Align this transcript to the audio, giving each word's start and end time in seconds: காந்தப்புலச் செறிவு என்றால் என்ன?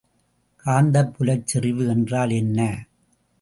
காந்தப்புலச் 0.65 1.45
செறிவு 1.45 1.87
என்றால் 1.87 2.29
என்ன? 2.29 2.59